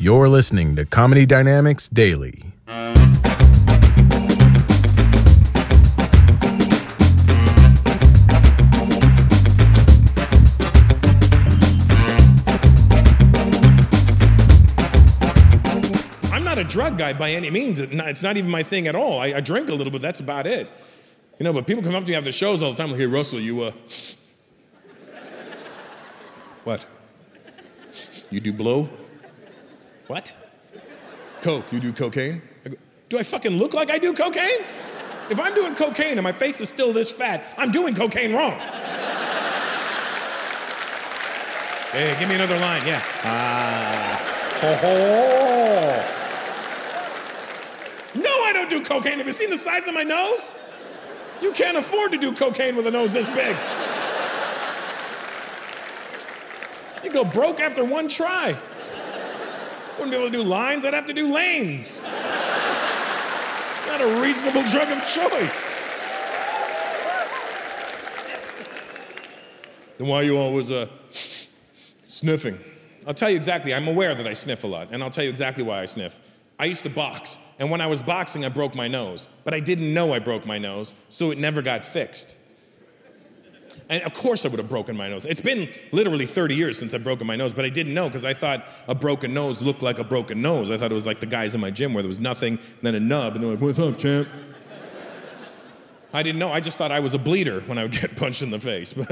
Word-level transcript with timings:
You're 0.00 0.28
listening 0.28 0.76
to 0.76 0.84
Comedy 0.84 1.26
Dynamics 1.26 1.88
Daily. 1.88 2.44
I'm 16.30 16.44
not 16.44 16.58
a 16.58 16.64
drug 16.64 16.96
guy 16.96 17.12
by 17.12 17.32
any 17.32 17.50
means. 17.50 17.80
It's 17.80 18.22
not 18.22 18.36
even 18.36 18.50
my 18.50 18.62
thing 18.62 18.86
at 18.86 18.94
all. 18.94 19.18
I, 19.18 19.26
I 19.34 19.40
drink 19.40 19.68
a 19.68 19.74
little 19.74 19.90
bit. 19.90 20.00
That's 20.00 20.20
about 20.20 20.46
it. 20.46 20.68
You 21.40 21.44
know, 21.44 21.52
but 21.52 21.66
people 21.66 21.82
come 21.82 21.96
up 21.96 22.04
to 22.04 22.10
me 22.10 22.16
after 22.16 22.30
shows 22.30 22.62
all 22.62 22.70
the 22.70 22.76
time 22.76 22.90
like, 22.90 23.00
"Hey, 23.00 23.06
Russell, 23.06 23.40
you 23.40 23.62
uh, 23.62 23.72
what? 26.64 26.86
You 28.30 28.40
do 28.40 28.52
blow? 28.52 28.88
What? 30.08 30.34
Coke? 31.42 31.70
You 31.70 31.78
do 31.80 31.92
cocaine? 31.92 32.42
I 32.64 32.70
go, 32.70 32.76
do 33.08 33.18
I 33.18 33.22
fucking 33.22 33.52
look 33.52 33.74
like 33.74 33.90
I 33.90 33.98
do 33.98 34.12
cocaine? 34.14 34.64
If 35.30 35.38
I'm 35.38 35.54
doing 35.54 35.74
cocaine 35.74 36.12
and 36.12 36.22
my 36.22 36.32
face 36.32 36.60
is 36.60 36.68
still 36.70 36.92
this 36.92 37.12
fat, 37.12 37.44
I'm 37.58 37.70
doing 37.70 37.94
cocaine 37.94 38.32
wrong. 38.32 38.58
Hey, 41.92 42.16
give 42.18 42.28
me 42.28 42.34
another 42.34 42.58
line. 42.58 42.86
Yeah. 42.86 43.02
Ah. 43.22 44.18
Ho 44.60 44.74
ho. 44.74 46.02
No, 48.20 48.30
I 48.44 48.52
don't 48.52 48.70
do 48.70 48.82
cocaine. 48.82 49.18
Have 49.18 49.26
you 49.26 49.32
seen 49.32 49.50
the 49.50 49.58
size 49.58 49.86
of 49.86 49.94
my 49.94 50.04
nose? 50.04 50.50
You 51.42 51.52
can't 51.52 51.76
afford 51.76 52.12
to 52.12 52.18
do 52.18 52.32
cocaine 52.32 52.76
with 52.76 52.86
a 52.86 52.90
nose 52.90 53.12
this 53.12 53.28
big. 53.28 53.56
You 57.04 57.10
go 57.12 57.24
broke 57.24 57.60
after 57.60 57.84
one 57.84 58.08
try. 58.08 58.58
Wouldn't 59.98 60.12
be 60.12 60.16
able 60.16 60.30
to 60.30 60.38
do 60.38 60.44
lines, 60.44 60.84
I'd 60.84 60.94
have 60.94 61.06
to 61.06 61.12
do 61.12 61.26
lanes. 61.28 61.98
It's 61.98 63.86
not 63.86 64.00
a 64.00 64.20
reasonable 64.22 64.62
drug 64.68 64.88
of 64.90 65.04
choice. 65.04 65.76
Then 69.98 70.06
why 70.06 70.18
are 70.18 70.22
you 70.22 70.38
always 70.38 70.70
uh, 70.70 70.86
sniffing? 72.06 72.58
I'll 73.08 73.14
tell 73.14 73.28
you 73.28 73.36
exactly. 73.36 73.74
I'm 73.74 73.88
aware 73.88 74.14
that 74.14 74.26
I 74.26 74.34
sniff 74.34 74.62
a 74.62 74.68
lot, 74.68 74.88
and 74.92 75.02
I'll 75.02 75.10
tell 75.10 75.24
you 75.24 75.30
exactly 75.30 75.64
why 75.64 75.80
I 75.80 75.86
sniff. 75.86 76.20
I 76.60 76.66
used 76.66 76.84
to 76.84 76.90
box, 76.90 77.36
and 77.58 77.68
when 77.68 77.80
I 77.80 77.88
was 77.88 78.00
boxing, 78.00 78.44
I 78.44 78.50
broke 78.50 78.76
my 78.76 78.86
nose. 78.86 79.26
But 79.42 79.54
I 79.54 79.60
didn't 79.60 79.92
know 79.92 80.12
I 80.12 80.20
broke 80.20 80.46
my 80.46 80.58
nose, 80.58 80.94
so 81.08 81.32
it 81.32 81.38
never 81.38 81.60
got 81.60 81.84
fixed. 81.84 82.36
And 83.88 84.02
of 84.02 84.12
course, 84.12 84.44
I 84.44 84.48
would 84.48 84.58
have 84.58 84.68
broken 84.68 84.96
my 84.96 85.08
nose. 85.08 85.24
It's 85.24 85.40
been 85.40 85.68
literally 85.92 86.26
30 86.26 86.54
years 86.54 86.78
since 86.78 86.92
I've 86.92 87.04
broken 87.04 87.26
my 87.26 87.36
nose, 87.36 87.54
but 87.54 87.64
I 87.64 87.70
didn't 87.70 87.94
know 87.94 88.08
because 88.08 88.24
I 88.24 88.34
thought 88.34 88.66
a 88.86 88.94
broken 88.94 89.32
nose 89.32 89.62
looked 89.62 89.82
like 89.82 89.98
a 89.98 90.04
broken 90.04 90.42
nose. 90.42 90.70
I 90.70 90.76
thought 90.76 90.90
it 90.90 90.94
was 90.94 91.06
like 91.06 91.20
the 91.20 91.26
guys 91.26 91.54
in 91.54 91.60
my 91.60 91.70
gym 91.70 91.94
where 91.94 92.02
there 92.02 92.08
was 92.08 92.20
nothing, 92.20 92.58
then 92.82 92.94
a 92.94 93.00
nub, 93.00 93.34
and 93.34 93.42
they're 93.42 93.52
like, 93.52 93.60
What's 93.60 93.78
up, 93.78 93.98
champ? 93.98 94.28
I 96.12 96.22
didn't 96.22 96.38
know. 96.38 96.52
I 96.52 96.60
just 96.60 96.78
thought 96.78 96.90
I 96.90 97.00
was 97.00 97.14
a 97.14 97.18
bleeder 97.18 97.60
when 97.60 97.78
I 97.78 97.82
would 97.82 97.92
get 97.92 98.16
punched 98.16 98.42
in 98.42 98.50
the 98.50 98.60
face. 98.60 98.94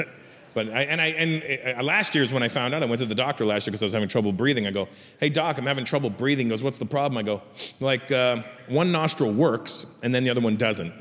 But, 0.57 0.69
but 0.69 0.75
I, 0.75 0.85
and 0.85 1.03
I 1.03 1.07
and 1.09 1.79
uh, 1.79 1.83
last 1.83 2.15
year's 2.15 2.33
when 2.33 2.43
I 2.43 2.49
found 2.49 2.73
out. 2.73 2.83
I 2.83 2.87
went 2.87 3.01
to 3.01 3.05
the 3.05 3.15
doctor 3.15 3.45
last 3.45 3.67
year 3.67 3.73
because 3.73 3.83
I 3.83 3.85
was 3.85 3.93
having 3.93 4.09
trouble 4.09 4.33
breathing. 4.33 4.67
I 4.67 4.71
go, 4.71 4.89
"Hey 5.21 5.29
doc, 5.29 5.59
I'm 5.59 5.67
having 5.67 5.85
trouble 5.85 6.09
breathing." 6.09 6.47
He 6.47 6.51
goes, 6.51 6.63
"What's 6.63 6.79
the 6.79 6.87
problem?" 6.87 7.19
I 7.19 7.23
go, 7.23 7.43
"Like 7.79 8.11
uh, 8.11 8.43
one 8.67 8.91
nostril 8.91 9.35
works 9.35 9.99
and 10.03 10.15
then 10.15 10.25
the 10.25 10.31
other 10.31 10.41
one 10.41 10.57
doesn't, 10.57 10.95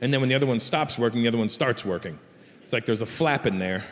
and 0.00 0.14
then 0.14 0.20
when 0.20 0.30
the 0.30 0.34
other 0.34 0.46
one 0.46 0.58
stops 0.60 0.98
working, 0.98 1.20
the 1.20 1.28
other 1.28 1.36
one 1.36 1.50
starts 1.50 1.84
working. 1.84 2.18
It's 2.72 2.74
like 2.74 2.86
there's 2.86 3.02
a 3.02 3.06
flap 3.06 3.44
in 3.44 3.58
there, 3.58 3.84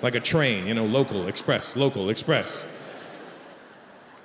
like 0.00 0.14
a 0.14 0.20
train, 0.20 0.68
you 0.68 0.74
know, 0.74 0.86
local 0.86 1.26
express, 1.26 1.76
local 1.76 2.08
express." 2.08 2.72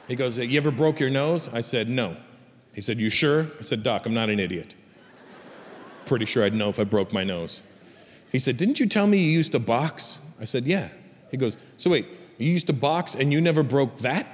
He 0.07 0.15
goes, 0.15 0.37
"You 0.37 0.57
ever 0.57 0.69
broke 0.69 0.99
your 0.99 1.09
nose?" 1.09 1.49
I 1.51 1.61
said, 1.61 1.89
"No." 1.89 2.15
He 2.73 2.81
said, 2.81 2.99
"You 2.99 3.09
sure?" 3.09 3.47
I 3.59 3.63
said, 3.63 3.81
"Doc, 3.81 4.05
I'm 4.05 4.13
not 4.13 4.29
an 4.29 4.39
idiot." 4.39 4.75
pretty 6.05 6.25
sure 6.25 6.43
I'd 6.43 6.53
know 6.53 6.67
if 6.67 6.77
I 6.77 6.83
broke 6.83 7.13
my 7.13 7.23
nose. 7.23 7.61
He 8.33 8.39
said, 8.39 8.57
Didn't 8.57 8.81
you 8.81 8.85
tell 8.87 9.07
me 9.07 9.17
you 9.17 9.31
used 9.31 9.53
to 9.53 9.59
box? 9.59 10.19
I 10.41 10.43
said, 10.43 10.65
Yeah. 10.65 10.89
He 11.29 11.37
goes, 11.37 11.55
So 11.77 11.89
wait, 11.89 12.05
you 12.37 12.51
used 12.51 12.67
to 12.67 12.73
box 12.73 13.15
and 13.15 13.31
you 13.31 13.39
never 13.39 13.63
broke 13.63 13.99
that? 13.99 14.27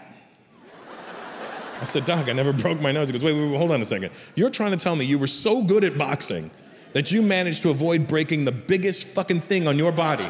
I 1.79 1.83
said, 1.83 2.05
Doc, 2.05 2.27
I 2.27 2.33
never 2.33 2.51
broke 2.63 2.81
my 2.81 2.91
nose. 2.91 3.09
He 3.09 3.13
goes, 3.13 3.23
wait, 3.23 3.33
wait, 3.33 3.51
wait, 3.51 3.57
hold 3.57 3.69
on 3.69 3.79
a 3.79 3.85
second. 3.85 4.11
You're 4.33 4.49
trying 4.49 4.71
to 4.71 4.77
tell 4.77 4.95
me 4.95 5.05
you 5.05 5.19
were 5.19 5.27
so 5.27 5.63
good 5.63 5.83
at 5.83 5.95
boxing 5.95 6.49
that 6.93 7.11
you 7.11 7.21
managed 7.21 7.61
to 7.63 7.69
avoid 7.69 8.07
breaking 8.07 8.45
the 8.45 8.51
biggest 8.51 9.07
fucking 9.07 9.41
thing 9.41 9.67
on 9.67 9.77
your 9.77 9.91
body. 9.91 10.29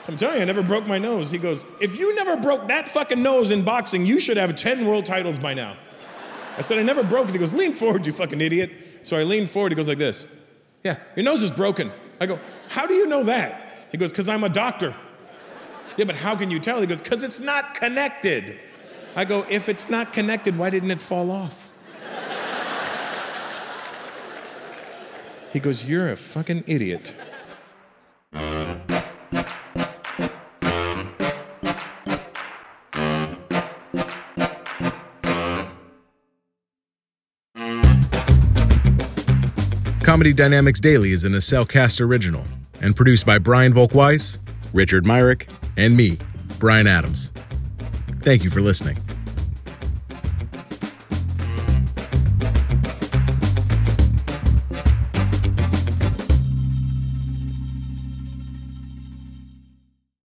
So 0.00 0.06
I'm 0.08 0.16
telling 0.16 0.36
you, 0.36 0.42
I 0.42 0.44
never 0.46 0.62
broke 0.62 0.86
my 0.86 0.98
nose. 0.98 1.30
He 1.30 1.38
goes, 1.38 1.64
If 1.80 1.98
you 1.98 2.14
never 2.14 2.36
broke 2.36 2.68
that 2.68 2.88
fucking 2.88 3.22
nose 3.22 3.50
in 3.50 3.62
boxing, 3.62 4.06
you 4.06 4.18
should 4.18 4.36
have 4.38 4.56
10 4.56 4.86
world 4.86 5.04
titles 5.06 5.38
by 5.38 5.54
now. 5.54 5.76
I 6.60 6.62
said, 6.62 6.78
I 6.78 6.82
never 6.82 7.02
broke 7.02 7.28
it. 7.28 7.32
He 7.32 7.38
goes, 7.38 7.54
lean 7.54 7.72
forward, 7.72 8.04
you 8.04 8.12
fucking 8.12 8.38
idiot. 8.38 8.70
So 9.02 9.16
I 9.16 9.22
lean 9.22 9.46
forward. 9.46 9.72
He 9.72 9.76
goes 9.76 9.88
like 9.88 9.96
this. 9.96 10.26
Yeah, 10.84 10.98
your 11.16 11.24
nose 11.24 11.42
is 11.42 11.50
broken. 11.50 11.90
I 12.20 12.26
go, 12.26 12.38
how 12.68 12.86
do 12.86 12.92
you 12.92 13.06
know 13.06 13.24
that? 13.24 13.86
He 13.90 13.96
goes, 13.96 14.10
because 14.10 14.28
I'm 14.28 14.44
a 14.44 14.48
doctor. 14.50 14.94
Yeah, 15.96 16.04
but 16.04 16.16
how 16.16 16.36
can 16.36 16.50
you 16.50 16.60
tell? 16.60 16.82
He 16.82 16.86
goes, 16.86 17.00
because 17.00 17.22
it's 17.22 17.40
not 17.40 17.74
connected. 17.74 18.58
I 19.16 19.24
go, 19.24 19.46
if 19.48 19.70
it's 19.70 19.88
not 19.88 20.12
connected, 20.12 20.58
why 20.58 20.68
didn't 20.68 20.90
it 20.90 21.00
fall 21.00 21.30
off? 21.30 21.69
He 25.52 25.58
goes, 25.58 25.84
you're 25.84 26.08
a 26.08 26.16
fucking 26.16 26.64
idiot. 26.66 27.14
Comedy 40.02 40.32
Dynamics 40.32 40.80
Daily 40.80 41.12
is 41.12 41.24
an 41.24 41.34
Cast 41.68 42.00
original 42.00 42.44
and 42.80 42.94
produced 42.94 43.26
by 43.26 43.38
Brian 43.38 43.72
Volkweiss, 43.72 44.38
Richard 44.72 45.04
Myrick, 45.06 45.48
and 45.76 45.96
me, 45.96 46.18
Brian 46.58 46.86
Adams. 46.86 47.32
Thank 48.20 48.44
you 48.44 48.50
for 48.50 48.60
listening. 48.60 48.98